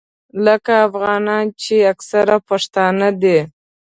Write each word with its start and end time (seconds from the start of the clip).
لکه 0.45 0.73
افغانان 0.87 1.45
چې 1.61 1.75
اکثره 1.93 2.37
پښتانه 2.49 3.07
دي. 3.21 3.39